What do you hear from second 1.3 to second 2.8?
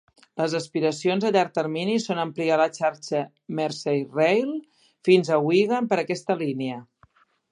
llarg termini són ampliar la